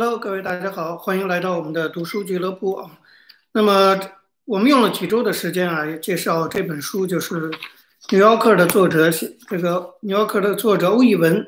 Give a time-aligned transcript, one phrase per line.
[0.00, 2.88] Hello，各位大家好，欢迎来到我们的读书俱乐部啊。
[3.50, 3.98] 那么
[4.44, 7.50] 我们用了几周的时间啊，介绍这本书，就是
[8.10, 11.44] 《纽约客》的作者写这个《纽约客》的作者欧义文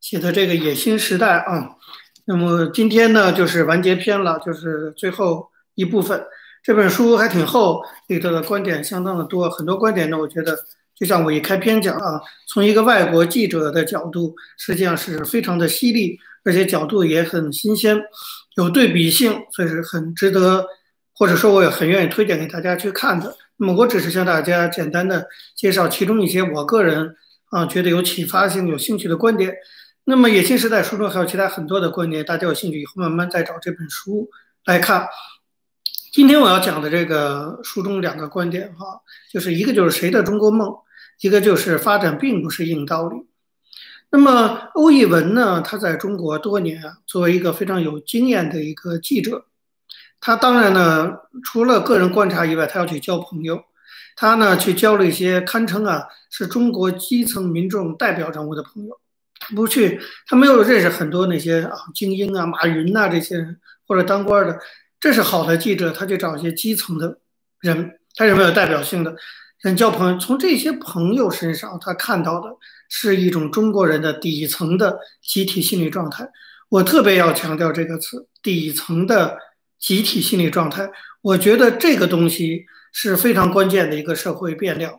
[0.00, 1.76] 写的这个《野心时代》啊。
[2.24, 6.26] 那么今天呢，就是完结篇了，就是最后一部分。
[6.60, 10.58] 这本书还挺厚，里头的观点相当的多，很多观点呢，我觉得
[10.96, 18.00] 就像我一开篇讲啊，从一个外国记者的角度，实际上是非常的犀利，而且角度也很新鲜，
[18.56, 20.66] 有对比性，所以是很值得，
[21.14, 23.36] 或者说我也很愿意推荐给大家去看的。
[23.56, 27.14] 那么我只是向大家简单的介绍其中一些我个人
[27.50, 29.54] 啊觉得有启发性、有兴趣的观点。
[30.04, 34.28] 那么《野心时代》书中还有其他很多的观点，大家有兴趣以后慢慢再找这本书
[34.64, 35.06] 来看。
[36.12, 39.00] 今天我要讲的这个书中两个观点哈，
[39.32, 40.74] 就是一个就是谁的中国梦，
[41.20, 43.16] 一个就是发展并不是硬道理。
[44.14, 49.46] 那么欧义文呢，他在中国多年啊，作为一个非常有经验的一个记者，
[50.20, 51.10] 他当然呢，
[51.42, 53.64] 除了个人观察以外，他要去交朋友，
[54.14, 59.00] 他呢去交了一些堪称啊是中国基层民众代表人物的朋友，
[59.40, 64.60] 他不去，他没有认识很多那些啊精英啊马云呐这些人或者当官的。
[65.00, 67.18] 这是好的记者，他去找一些基层的
[67.60, 69.16] 人，他是没有代表性的。
[69.62, 70.18] 人交朋友。
[70.18, 72.50] 从这些朋友身上，他看到的
[72.88, 76.28] 是一种中国人的底层的集体心理状态。
[76.68, 79.38] 我特别要强调这个词“底层的
[79.78, 80.90] 集体心理状态”。
[81.22, 84.92] 我觉得这个东西是非常关键的一个社会变量，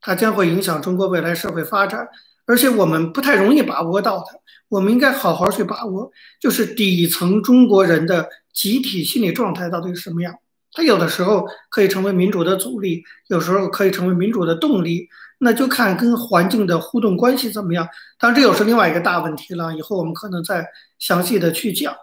[0.00, 2.06] 它将会影响中国未来社会发展，
[2.46, 4.36] 而且我们不太容易把握到它。
[4.68, 8.28] 我们应该好好去把握，就是底层中国人的。
[8.52, 10.34] 集体心理状态到底是什么样？
[10.72, 17.88] 它有的时候可以成为民主的阻力，有时候可以成为民主的动力，那就看跟环境的互动关系怎么样。
[18.18, 20.66] 当然，这又是另外一个大问题了，以后我们可能再
[20.98, 21.94] 详细的去讲。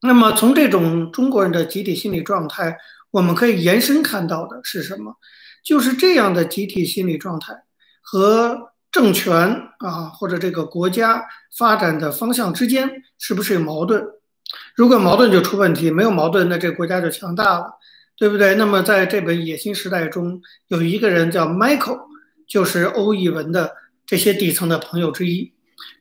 [0.00, 2.76] 那么，从这种中国人的集体心理状态，
[3.12, 5.14] 我们可以延伸看到的是什么？
[5.64, 7.54] 就是这样的集体心理状态
[8.00, 9.38] 和政权
[9.78, 11.24] 啊，或者这个国家
[11.56, 14.04] 发展的方向之间是不是有矛盾？
[14.74, 17.74] 如果矛盾就出问题，没有矛盾，那这个国家就强大了，
[18.16, 18.54] 对不对？
[18.54, 22.00] 那么在这本《野心时代》中，有一个人叫 Michael，
[22.46, 23.74] 就是欧义文的
[24.06, 25.52] 这些底层的朋友之一。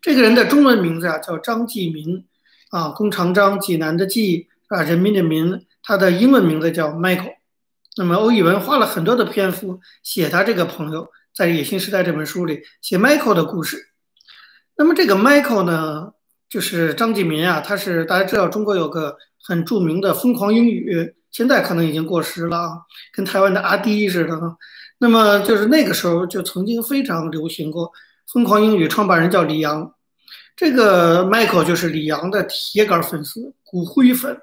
[0.01, 2.23] 这个人的中文名字啊叫张继民，
[2.69, 5.65] 啊，弓长张，济南的济，啊，人民的民。
[5.83, 7.33] 他的英文名字叫 Michael。
[7.97, 13.89] 那么欧义文花了很多的篇幅写他这个朋友，在《野心时代》这本书里写 Michael 的故事。
[14.77, 16.13] 那么这个 Michael 呢？
[16.51, 22.77] 就是张继民啊，他是大家知道，中国有个很著名的疯狂英语，现在可能已经过时了啊，
[23.13, 24.37] 跟台湾的阿迪似的。
[24.97, 27.89] 那么就是那个时候就曾经非常流行过
[28.33, 29.93] 疯狂英语，创办人叫李阳，
[30.57, 34.35] 这个 Michael 就是李阳的铁杆粉丝、骨灰粉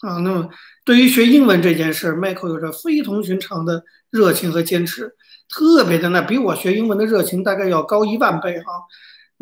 [0.00, 0.18] 啊。
[0.18, 0.48] 那么
[0.84, 5.14] 对于学英文这件事，Michael 有着非同寻常的热情和坚持，
[5.48, 8.64] 特别的那比我学英文的热情大概要高一万倍哈。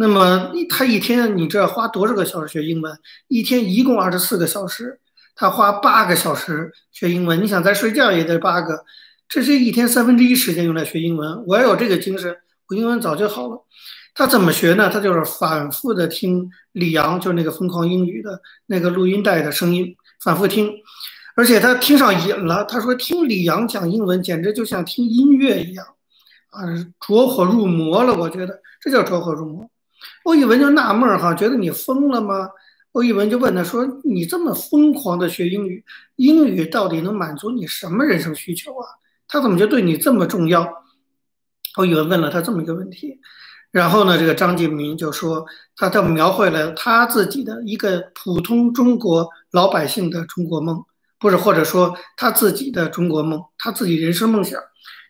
[0.01, 2.99] 那么他一天你知道花多少个小时学英文？
[3.29, 4.99] 一天一共二十四个小时，
[5.37, 7.43] 他花八个小时学英文。
[7.43, 8.83] 你想再睡觉也得八个，
[9.29, 11.45] 这是一天三分之一时间用来学英文。
[11.47, 12.35] 我要有这个精神，
[12.69, 13.67] 我英文早就好了。
[14.15, 14.89] 他怎么学呢？
[14.91, 19.95] 他就是反复的听李阳，就是那个疯狂英语的那个录音带的声音，
[20.25, 20.73] 反复听，
[21.37, 22.65] 而且他听上瘾了。
[22.65, 25.85] 他说听李阳讲英文简直就像听音乐一样，
[26.49, 26.65] 啊，
[27.07, 28.15] 着火入魔了。
[28.15, 29.71] 我觉得这叫着火入魔。
[30.31, 32.51] 欧义文就纳闷哈，觉得你疯了吗？
[32.93, 38.87] 欧义文就问他说：“你这么疯狂的学英语，英语到底能满足你什么人生需求啊？
[39.27, 40.73] 他怎么就对你这么重要？”
[41.75, 43.19] 欧义文问了他这么一个问题，
[43.73, 50.85] 然后呢，这个张敬民就说，他他描绘了他自己的一个普通中国老百姓的中国梦，
[51.19, 54.61] 不是或者说他自己的中国梦，他自己人生梦想。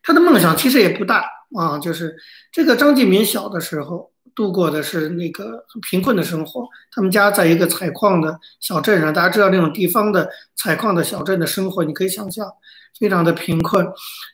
[0.03, 2.17] 他的梦想其实也不大啊，就是
[2.51, 4.10] 这个张敬民小的时候。
[4.35, 12.47] 度过的是那个很贫困的生活，他们家在一个采矿的小镇上，大家知道那种地方的采矿的小镇的生活，你可以想象，
[12.99, 13.87] 非常的贫困。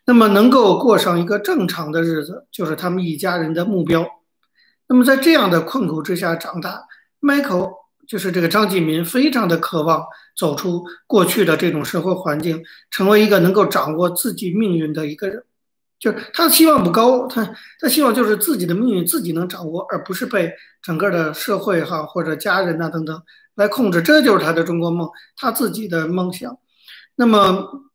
[0.06, 4.06] 那么能够过上一个正常的日子，就是他们一家人的目标。
[4.88, 6.84] 那么在这样的困苦之下长大
[7.20, 7.72] ，Michael
[8.06, 10.04] 就是这个张继民，非常的渴望
[10.36, 15.42] 走出过去的这种生活环境，成为一个能够掌握自己命运的一个人。
[16.06, 17.44] 就是他的期望不高，他
[17.80, 23.20] 他希望就是自己的命运自己能掌握，而不是被整个的社会哈或者家人呐等等
[23.56, 24.00] 来控制。
[24.00, 26.56] 这就是他的中国梦，他自己的梦想。
[27.16, 27.90] 那么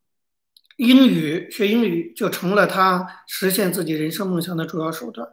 [0.75, 5.25] 英语学英语就成了他实现自己人生梦想的主要手段。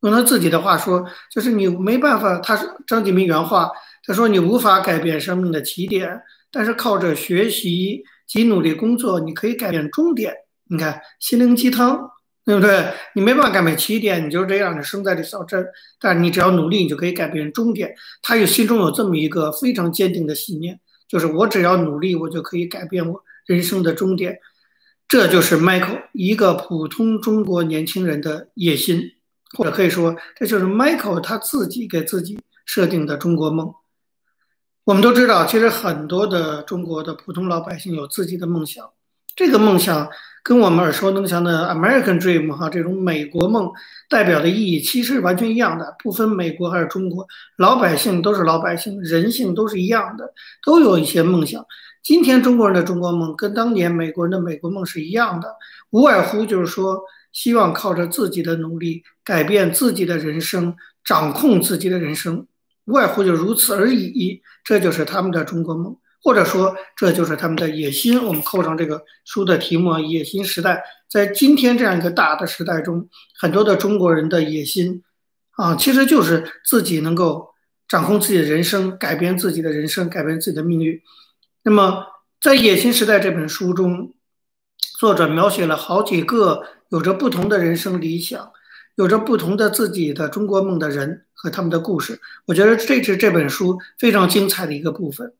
[0.00, 2.38] 用他自己的话说，就是你没办法。
[2.38, 3.70] 他是张继明原话，
[4.06, 10.34] 他说：“你无法改变生命的起点，但是靠着学习及努力工作，你可以改变终点。”
[10.68, 12.10] 你看，心灵鸡汤，
[12.44, 12.92] 对不对？
[13.14, 15.66] 你没办法改变起点，你就是这样的生在这小镇，
[16.00, 17.94] 但是你只要努力，你就可以改变终点。
[18.22, 24.38] 他有心中有这么一个非常坚定的信念，就是我只要努力，我就可以改变我人生的终点。
[25.06, 29.12] 这就是 Michael 一个普通中国年轻人的野心，
[29.56, 33.72] 或者可以说，这就是 Michael 他自己给自己设定的中国梦。
[34.84, 38.90] 我们都知道，其实很多的中国的普通老百姓有自己的梦想，
[39.36, 40.08] 这个梦想
[40.44, 43.72] 跟我们耳熟能详的 American Dream 哈这种美国梦
[44.10, 47.26] 代表的意义其实完全一样的，不分美国还是中国，
[47.56, 51.64] 老百姓都是老百姓，人性都是一样的，都有一些梦想。
[52.02, 55.48] 今天中国人的中国梦跟当年美国人的美国梦是一样的，
[55.88, 57.00] 无外乎就是说，
[57.32, 62.46] 希望靠着自己的努力改变自己的人生，掌控自己的人生，
[62.84, 64.42] 无外乎就如此而已。
[64.62, 68.24] 这就是他们的中国梦，或者说这就是他们的野心。
[68.24, 70.82] 我们扣上这个书的题目“野心时代”。
[71.06, 75.04] 在今天这样一个大的时代中，很多的中国人的野心
[75.52, 77.50] 啊，其实就是自己能够
[77.86, 80.98] 掌控自己的人生，改变自己的人生，改变自己的命运。
[81.62, 82.06] 那么，
[82.40, 84.14] 在《野心时代》这本书中，
[84.98, 88.50] 作者描写了好几个有着不同的人生理想、
[88.96, 92.18] 有着不同的自己的中国梦的人和他们的故事。
[92.46, 95.34] 我觉得这是这本书非常精彩的一个部分。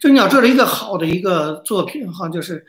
[0.00, 2.64] 就你要知道，一个好的一个作品，哈，就是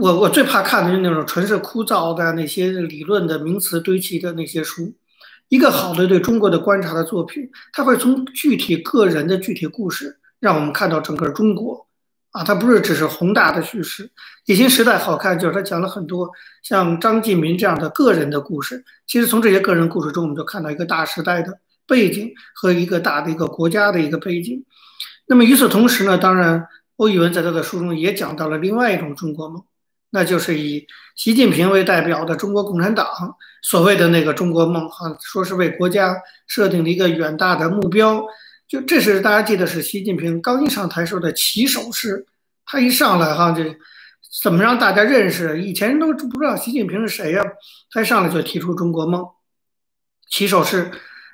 [0.00, 4.94] 我我最怕看的就是那种纯是枯燥的那些理论的名词堆砌的那些书。
[5.48, 10.18] 一个好的对中国的观察的作品，它会从具体个人的具体故事。
[10.40, 11.86] 让我们看到整个中国，
[12.32, 14.10] 啊，它不是只是宏大的叙事。
[14.46, 16.28] 野心时代好看，就是他讲了很多
[16.64, 18.84] 像张继民这样的个人的故事。
[19.06, 24.64] 其实从这些个人故事中，我们就看到一个大时代的背景和一个大的一个国家的一个背景。
[25.32, 29.64] 那么与此同时呢，当然欧宇文在他的书中也讲到了另外一种中国梦，
[30.10, 30.86] 那就是以
[31.16, 33.06] 习近平为代表的中国共产党
[33.62, 36.14] 所谓的那个中国梦，哈，说是为国家
[36.46, 38.22] 设定了一个远大的目标。
[38.68, 42.26] 就这是大家记得是习近平刚一上台时候的起手式，
[42.66, 43.64] 他一上来哈就
[44.42, 45.62] 怎么让大家认识？
[45.62, 47.42] 以前都不知道习近平是谁呀，
[47.90, 49.24] 他一上来就提出中国梦，
[50.28, 50.90] 起手式，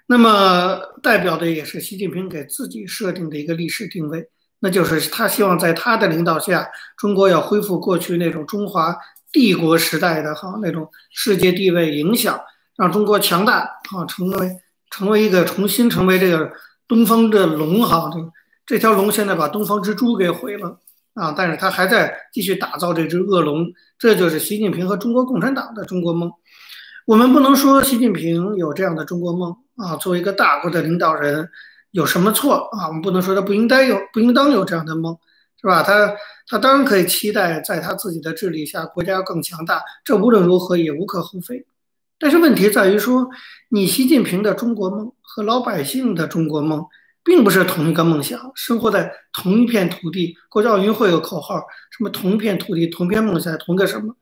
[0.08, 4.28] 那么代表的也是习近平给自己设定的一个历史定位，
[4.58, 8.96] 那就是他希望在他的领导下，中国要恢复过去那种中华
[9.30, 12.40] 帝国时代的哈那种世界地位影响，
[12.76, 14.50] 让中国强大啊，成为
[14.90, 16.50] 成为一个重新成为这个。
[16.88, 18.18] 东方的龙哈，这
[18.64, 20.80] 这条龙现在把东方之珠给毁了
[21.12, 21.34] 啊！
[21.36, 23.66] 但是他还在继续打造这只恶龙，
[23.98, 26.32] 这就是习近平和中国共产党的中国梦。
[27.08, 31.48] 我们不能说习近平有这样的中国梦啊，作为一个大国的领导人
[31.90, 32.88] 有什么错啊？
[32.88, 35.16] 我们不能说他不应该有，不应当有这样的梦，
[35.58, 35.82] 是吧？
[35.82, 36.14] 他
[36.46, 41.64] 他当然可以期待在他自己的治理下国家更强大，这无论如何也无可厚非。
[42.18, 43.26] 但是问题在于说，
[43.70, 46.84] 你习近平的中国梦和老百姓的中国梦，
[47.24, 48.38] 并不是同一个梦想。
[48.54, 51.54] 生活在同一片土地，国家奥运会有口号，
[51.90, 54.14] 什么同一片土地、同一片梦想、同一个什么？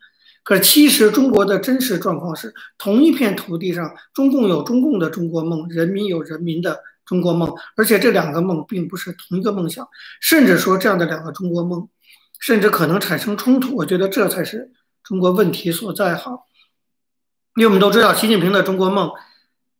[0.47, 9.85] 可其实中国的真实状况是，同一片土地上，中共有中共的中国梦，人民有人民的中国梦，而且这两个梦并不是同一个梦想，
[10.21, 11.89] 甚至说这样的两个中国梦，
[12.39, 13.75] 甚至可能产生冲突。
[13.75, 14.71] 我觉得这才是
[15.03, 16.15] 中国问题所在。
[16.15, 16.31] 哈。
[17.57, 19.11] 因为我们都知道，习近平的中国梦，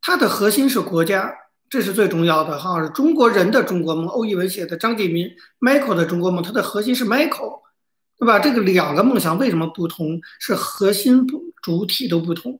[0.01, 1.33] 它的核心是国家，
[1.69, 2.85] 这是最重要的哈。
[2.89, 5.29] 中国人的中国梦，欧义文写的，张继民
[5.61, 7.61] Michael 的中国梦，它的核心是 Michael，
[8.19, 8.39] 对吧？
[8.39, 10.19] 这个两个梦想为什么不同？
[10.39, 12.59] 是核心不主体都不同。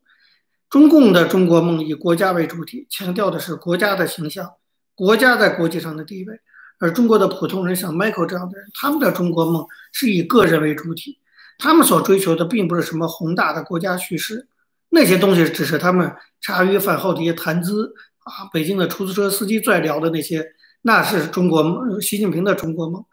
[0.70, 4.52] 中共的中国梦以国家为主体，强调的是国家的形象，
[4.94, 6.36] 国家在国际上的地位；
[6.78, 11.20] 而中国的普通人，像 Michael 这样的人，他们的中国梦是以个人为主体，
[11.58, 14.48] 他们所追求的并不是什么宏大的国家叙事。
[14.90, 20.46] 那些东西只是他们茶余饭后的一些谈资啊，北京的出租车司机在聊的那些，
[20.84, 23.04] 那是中国梦，习近平的中国梦。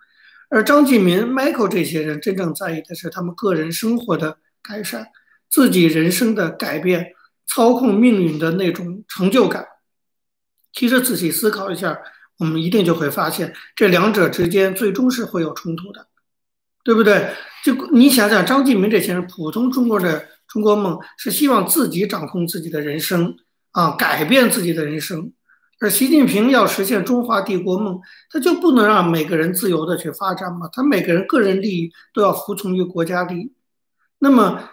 [0.51, 5.07] 而张继民、Michael 这些人真正在意的是他们个人生活的改善，
[5.51, 7.13] 自己人生的改变，
[7.47, 9.67] 操控命运的那种成就感。
[10.73, 11.99] 其实仔细思考一下，
[12.39, 16.07] 我们一定就会发现，这两者之间最终是会有冲突的，
[16.85, 17.31] 对不对？
[17.65, 20.29] 就你想想，张继民这些人，普通中国的。
[20.47, 23.35] 中国梦是希望自己掌控自己的人生
[23.73, 25.33] 啊，改变自己的人生。
[25.85, 28.01] 而习近平要实现中华帝国梦，
[28.31, 30.67] 他就不能让每个人自由的去发展嘛？
[30.73, 33.53] 他每个人个人利益都要服从于国家利益。
[34.19, 34.67] 那么，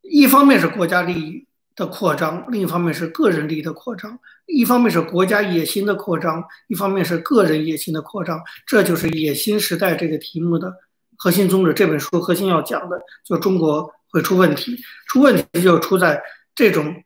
[0.00, 10.72] 一方面是国家利益，的扩张，另一方面是个人利益的扩张，一方面是国家野心的扩张，一方面是个人野心的扩张，这就是“野心时代”这个题目的
[11.18, 11.74] 核心宗旨。
[11.74, 14.78] 这本书核心要讲的，就中国会出问题，
[15.08, 16.22] 出问题就出在
[16.54, 17.02] 这种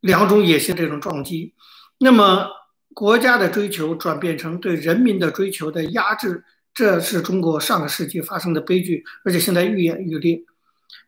[0.00, 1.52] 两种野心这种撞击。
[1.98, 2.48] 那么，
[2.94, 6.44] 国家的追求转变成对人民的追求的压制，
[6.74, 10.42] 这是中国上个世纪发生的悲剧，而且现在愈演愈烈。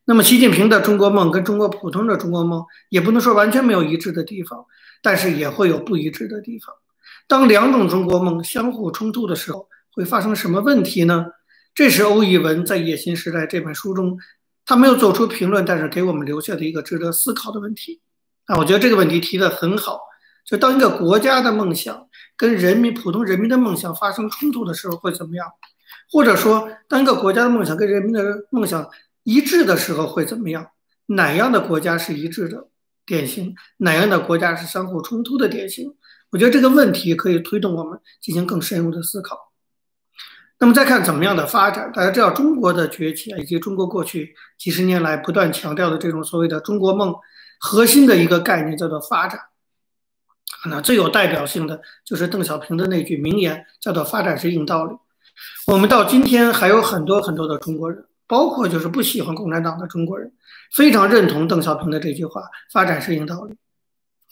[0.07, 4.67] 那么，习近平的中国梦跟中国普通的中国梦也不能说完全没有一致的地方，
[5.03, 6.75] 但是也会有不一致的地方。
[7.27, 11.27] 当两种中国梦相互冲突的时候，会发生什么问题呢？
[11.75, 14.19] 这是欧义文在《野心时代》这本书中，
[14.67, 18.01] 他没有做出评论，但是给我们留下的一个值得思考的问题。
[18.45, 20.01] 啊，我觉得这个问题提得很好。
[20.45, 25.47] 就当一个国家的梦想跟人民普通人民的梦想发生冲突的时候会怎么样？
[26.13, 28.89] 或者说，当一个国家的梦想跟人民的梦想
[29.23, 30.67] 一致的时候会怎么样？
[31.07, 32.69] 哪样的国家是一致的
[33.07, 33.55] 典型？
[33.79, 35.95] 哪样的国家是相互冲突的典型？
[36.31, 39.53] 我觉得这个问题可以推动我们进行更深入的思考。
[40.59, 41.91] 那么再看怎么样的发展？
[41.93, 47.15] 大家知道中国的崛起啊，以及中国过去几十年来不断强调的这种所谓的中国梦，
[47.59, 49.41] 核心的一个概念叫做发展。
[50.71, 54.95] 那最有代表性的就是邓小平的那句名言，叫做“发展是硬道理”。
[55.67, 58.05] 我们到今天还有很多很多的中国人。
[58.27, 60.33] 包括就是不喜欢共产党的中国人，
[60.73, 62.43] 非常认同邓小平的这句话
[62.73, 63.55] ：“发展是硬道理。”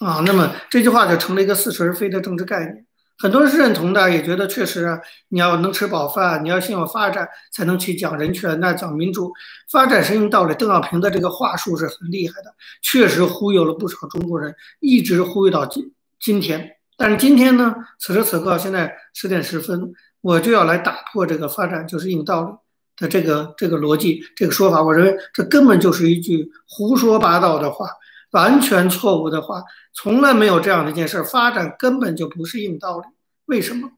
[0.01, 2.87] 啊，那么这句话就成了一个似是而非的政治概念。
[3.19, 4.99] 很多人是认同的，也觉得确实啊，
[5.29, 9.31] 你要能吃饱饭，你要先有发展，才能去讲人权、那讲民主。
[9.71, 10.55] 发展是硬道理。
[10.55, 16.77] 邓小平的这个话术是很厉害的，确实忽悠了不少中国人，一直忽悠到今今天。
[16.97, 22.53] 但是今天呢，此时此刻，现在十点十分，我就要来打破这个发展就是硬道理。
[22.99, 27.89] 的这个这个逻辑，这个说法，我认为这根本就是一句胡说八道的话，
[28.33, 29.65] 完全错误的话，
[29.95, 31.25] 从来没有这样的一件事。
[31.25, 33.07] 发展根本就不是硬道理。
[33.47, 33.89] 为什么？《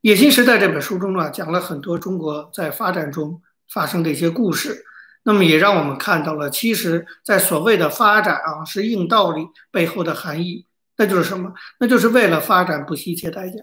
[0.00, 3.40] 野心时代》这本书中啊，讲了很多中国在发展中
[3.72, 4.84] 发生的一些故事，
[5.22, 10.65] 那么也让我们看到了，其实，在所谓的发展啊，是硬道理背后的含义，
[10.98, 11.52] 那就是什么？
[11.78, 13.60] 那就是为了发展不惜一切代价。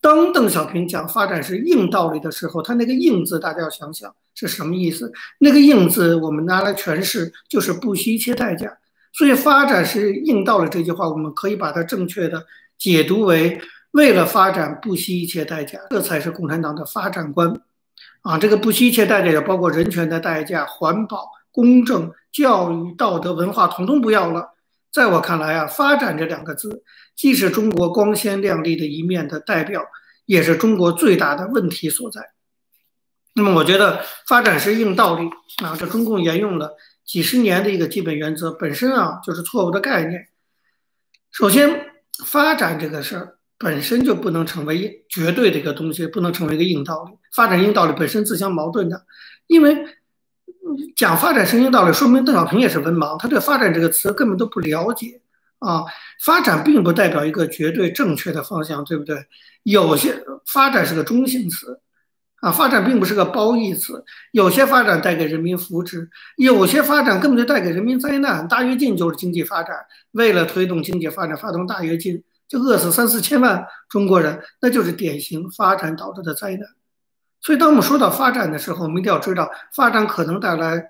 [0.00, 5.12] 当邓小平讲发展是硬道理的时候，他那个“硬”字，大家要想想是什么意思？
[5.40, 8.78] 那个“硬”字，我们拿来诠释就是不惜一切代价。
[9.12, 12.46] 所以，发展是硬道理这句话，我们可以把它正确的
[12.78, 17.60] 解读为为了发展不惜一切代价，这才是共产党的发展观。
[18.22, 24.54] 啊，这个不惜一切代价，也包括人权的代价、环保、公正、教育、道德、文化，统统不要了。
[24.90, 26.82] 在我看来啊，发展这两个字，
[27.14, 29.84] 既是中国光鲜亮丽的一面的代表，
[30.24, 32.30] 也是中国最大的问题所在。
[33.34, 35.28] 那么，我觉得发展是硬道理
[35.62, 40.28] 啊，这中共沿用了几十年的一个基本原则，本身啊就是错误的概念。
[41.30, 41.92] 首先，
[42.24, 47.12] 发展这个事儿本身就不能成为绝对的一个东西，不能成为一个硬道理。
[47.34, 49.04] 发展硬道理本身自相矛盾的，
[49.46, 49.97] 因为。
[50.94, 55.20] 讲发展圣经道理，说明邓小平也是文盲，他对“发展”这个词根本都不了解
[55.58, 55.84] 啊。
[56.22, 59.16] 发展并不代表一个绝对正确的方向，对不对？
[59.62, 61.80] 有些发展是个中性词
[62.40, 64.04] 啊，发展并不是个褒义词。
[64.32, 68.46] 有些发展带给人民福祉，有些发展根本就带给人民灾难。
[68.46, 69.74] 大跃进就是经济发展，
[70.12, 76.68] 为了推动经济发展，发动大跃进，就饿死三四千万中国人，那就是典型发展导致的灾难。
[77.40, 80.82] 所以，当我们说到发展的时候，我们一定要知道，发展可能带来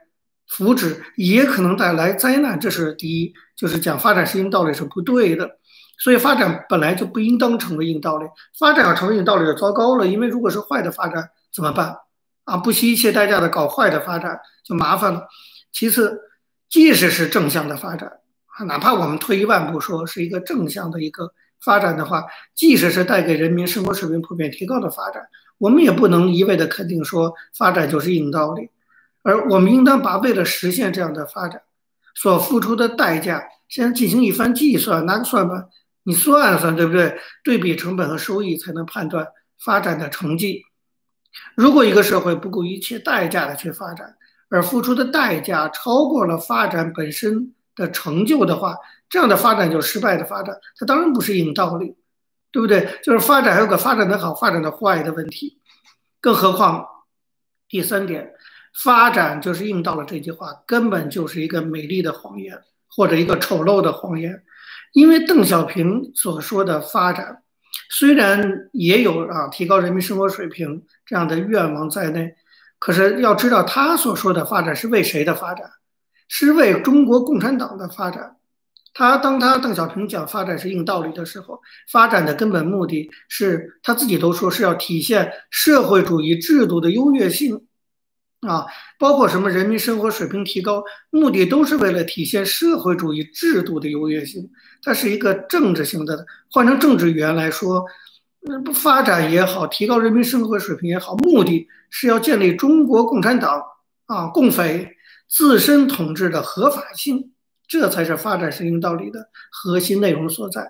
[0.49, 2.59] 福祉，也可能带来灾难。
[2.59, 5.49] 这是第一，就是讲发展是硬道理是不对的。
[5.99, 8.25] 所以，发展本来就不应当成为硬道理。
[8.59, 11.97] 发展要成为硬道理就糟糕了，因为如果是坏的发展怎么办？
[12.45, 15.27] 啊，不惜一切代价的搞坏的发展就麻烦了。
[15.71, 16.19] 其次，
[16.71, 18.09] 即使是正向的发展，
[18.57, 21.31] 啊，哪怕我们退一万步说是一个正向的一个
[21.63, 22.25] 发展的话，
[22.55, 25.23] 即使是带给人民生活水平普遍提高的发展。
[25.59, 28.71] 我们也不能一味的肯定说发展就是硬道理，
[29.23, 31.63] 而我们应当把为了实现这样的发展
[32.15, 35.69] 所付出的代价先进行一番计算，拿个算盘，
[36.05, 37.19] 你算算，对不对？
[37.45, 39.27] 对比成本和收益，才能判断
[39.63, 40.63] 发展的成绩。
[41.55, 44.17] 如果一个社会不顾一切代价的去发展，
[44.49, 48.77] 而付出的代价超过了发展本身的成就的话，
[49.11, 51.95] 这样的发展就失败的发展，它当然不是硬道理。
[52.51, 52.89] 对不对？
[53.03, 55.59] 就是发展还有个发展的好、发展的坏的问题，
[56.21, 56.87] 更何况
[57.69, 58.33] 第三点，
[58.83, 64.43] 发展就是应到了这句话，根本就是一个美丽的谎言或者一个丑陋的谎言。
[64.93, 67.43] 因为邓小平所说的发展，
[67.91, 72.35] 虽然也有啊提高人民生活水平这样的愿望在内，
[72.79, 75.71] 可是要知道他所说的发展是为谁的发展？
[76.27, 78.38] 是为中国共产党的发展。
[78.95, 87.63] 他当他邓小平讲发展是硬道理的时候，发展的根本目的是他自己都说是要体现社会主义制度的优越性，
[88.41, 88.67] 啊，
[88.99, 94.51] 包括什么人民生活水平提高，目的都是为了体现社会主义制度的优越性。
[94.83, 97.85] 它是一个政治性的，换成政治语言来说，
[98.65, 103.63] 不发展也好，提高人民生活水平也好，目的是要建立中国共产党
[104.07, 104.97] 啊共匪
[105.29, 107.33] 自身统治的合法性。
[107.69, 110.67] 这才是发展是硬道理的核心内容所在，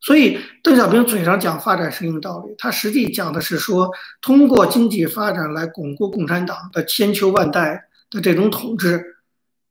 [0.00, 9.02] 所以邓小平嘴上讲发展是硬道理，他实际讲的是说通过经济发展来巩固共产党的千秋万代的这种统治。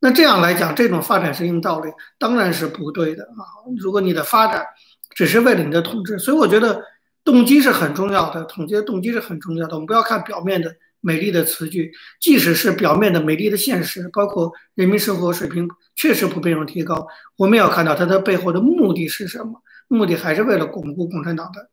[0.00, 1.88] 那这样来讲，这种发展是硬道理
[2.18, 3.46] 当然是不对的啊！
[3.78, 4.66] 如果你的发展
[5.14, 6.82] 只是为了你的统治，所以我觉得
[7.24, 9.74] 动机是很重要的，统计的动机是很重要的。
[9.74, 10.74] 我们不要看表面的。
[11.04, 17.06] 美丽的词句，即使是表面的美丽的现实，包括人民生活水平确实普遍有提高，
[17.36, 19.62] 我们要看到它的背后的目的是什么？
[19.86, 21.68] 目的还是为了巩固共产党的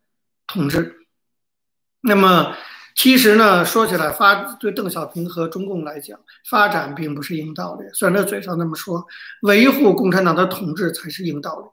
[0.48, 0.98] 统治。
[2.02, 2.54] 那么，
[2.94, 6.20] 其实呢，说起来，发对邓小平和中共来讲，
[6.50, 7.86] 发展并不是硬道理。
[7.94, 9.08] 虽然他嘴上那么说，
[9.44, 11.68] 维护共产党的统治才是硬道理。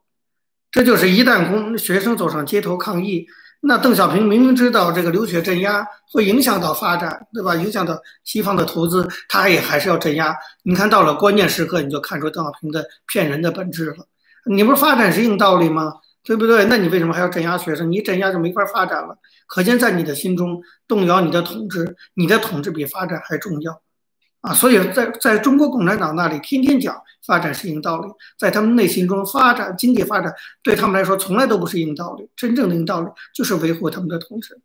[0.70, 3.26] 这就是一旦工学生走上街头抗议。
[3.60, 7.56] 那邓小平明明知道这个流血镇压会影响到发展，对吧？
[7.56, 10.34] 影响到西方的投资，他也还是要镇压。
[10.62, 14.06] 你看到了关键时刻，你就看出邓小平的骗人的本质了。
[14.46, 15.92] 你不是发展是硬道理吗？
[16.24, 16.64] 对不对？
[16.66, 17.90] 那你为什么还要镇压学生？
[17.90, 19.16] 你一镇压就没法发展了。
[19.46, 23.80] 可见在你的心中，动摇你的统治，你的统治比发展还重要。
[24.48, 34.58] 啊，所以在在中国共产党那里，天天讲发展是硬道理，在他们内心中，发展经济发展对他们来说从来都不是硬道理，真正的硬道理就是维护他们的统治。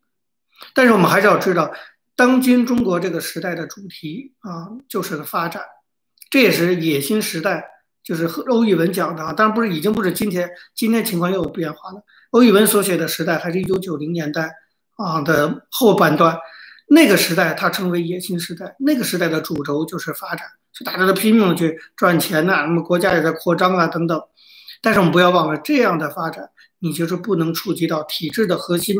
[0.73, 1.69] 但是我们还是要知道，
[2.15, 5.61] 当今中国这个时代的主题啊，就是个发展，
[6.29, 7.65] 这也是野心时代，
[8.01, 12.01] 就是欧玉文讲的啊，当然不是已经不是今天，今天情况又有变化了。
[12.31, 14.49] 欧玉文所写的时代还是一九九零年代
[14.95, 16.37] 啊的后半段。
[16.93, 18.75] 那个时代，它称为野心时代。
[18.77, 24.21] 那个时代的主轴就是发展，就大家都拼命去赚钱呐，那么国家也在扩张啊，等等。
[24.79, 28.95] 但是我们不要忘了，这样的发展，你就是不能触及到体制的核心，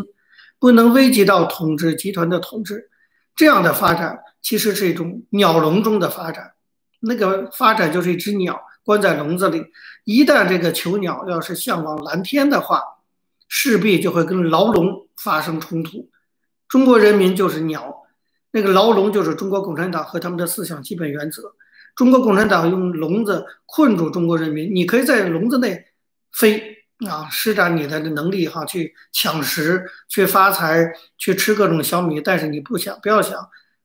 [0.58, 2.90] 不能危及到统治集团的统治。
[3.36, 6.54] 这样的发展其实是一种鸟笼中的发展。
[7.00, 9.64] 那个发展就是一只鸟关在笼子里，
[10.04, 12.82] 一旦这个囚鸟要是向往蓝天的话，
[13.48, 16.10] 势必就会跟牢笼发生冲突。
[16.74, 18.02] 中国人民就是鸟，
[18.50, 21.54] 那个牢笼就是中国共产党和他们的思想基本原则。
[21.96, 25.86] 中国共产党用笼子困住中国人民，你可以在笼子内
[26.32, 33.38] 飞啊，施展你的能力哈，去抢食、去发财、去吃各种小米，但是你不想不要想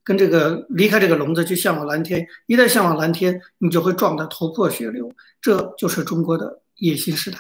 [0.03, 2.27] 跟这个离开这个笼子去向往蓝天。
[2.47, 5.13] 一旦向往蓝天，你就会撞得头破血流。
[5.43, 7.37] 这就是中国的野心时代。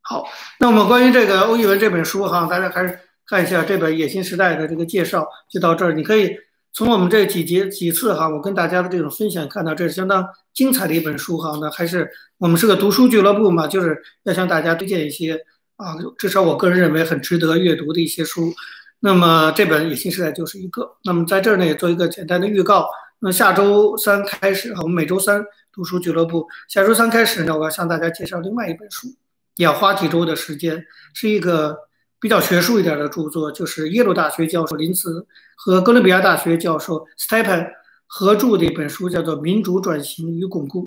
[0.00, 0.24] 好，
[0.58, 2.98] 那我们关于这个欧一文这本书哈，大家还是。
[3.26, 5.92] 看一下这本《野心时代》的这个介绍，就到这儿。
[5.92, 6.36] 你可以
[6.72, 11.56] 从我们这几节几次哈，我跟大家的这种分享看到，这是相当精彩的一本书哈。
[11.60, 15.40] 那还是我们是个读书俱乐部嘛，就是要向大家推荐一些
[15.76, 18.52] 啊，至少我个人认为很值得阅读的一些书。
[19.00, 20.96] 那么这本《野心时代》就是一个。
[21.04, 22.86] 那么在这儿呢，也做一个简单的预告。
[23.20, 29.08] 那下周三开始，我们每周三读书俱乐部，下周三开始呢，我要向大家介绍另外一本书，
[29.56, 30.84] 也要花几周的时间，
[31.14, 31.78] 是一个。
[32.24, 37.68] 比较学术一点的著作，就是耶鲁大学教授林茨和哥伦比亚大学教授 Stepan
[38.06, 40.86] 合著的一本书，叫做《民主转型与巩固》。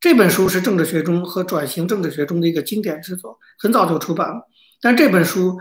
[0.00, 4.48] 这本书是政治学中和转型政治学中的一个经典之作，很早就出版了。
[4.80, 5.58] 但这本书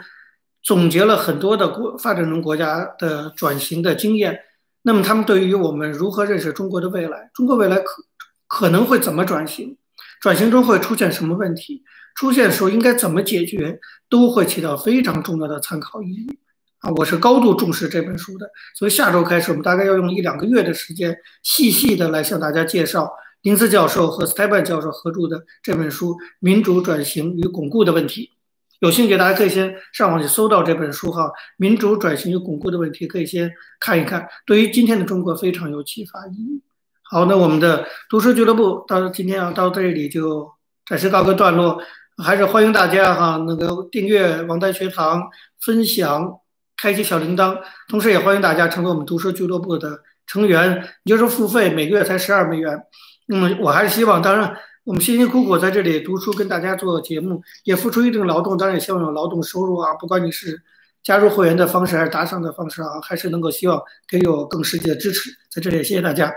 [0.63, 4.39] 总结了很多的国发展中国家的转型的经验。
[4.83, 8.05] 那么，他们对于我们如何认识中国的未来，中国未来可
[8.47, 9.75] 可能会怎么转型，
[10.21, 11.83] 转型中会出现什么问题？
[12.15, 16.39] 出现的时候应该怎么解决，都会起到非常重要的参考意义
[16.79, 16.91] 啊！
[16.97, 23.11] 我是高度重视这本书的，所以下周开始，我们大概要用一两个月的时间，细细的来向大家介绍
[23.43, 28.31] 林斯教授和 Steben 教授合著的这本书《民主转型与巩固的问题》。
[28.79, 31.25] 有兴趣，大家可以先上网去搜到这本书哈，
[31.57, 36.63] 《民主转型与巩固的问题》，可以先看一看，对于今天的中国非常有启发意义。
[37.03, 40.49] 好，那我们的读书俱乐部到今天要到这里就
[40.87, 41.79] 暂时告个段落。
[42.17, 46.39] 还是欢迎大家哈，那个订阅王丹学堂，分享，
[46.77, 52.79] 开启小铃铛，同时也欢迎大家成为我们读书俱乐部的成员，也就是付费，每个月才十二美元。
[53.27, 59.93] 那么我还是希望，当然我们辛辛苦苦在这里读书，跟大家做节目，也付出一定劳动，当然也希望有劳动收入啊。
[59.95, 60.61] 不管你是
[61.01, 65.31] 加入会员的方式，还是打赏的方式啊，还是能够希望给我更实际的支持。
[65.49, 66.31] 在这里，谢谢大家。